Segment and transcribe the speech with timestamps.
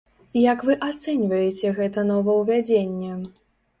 [0.43, 3.13] Як вы ацэньваеце гэта новаўвядзенне?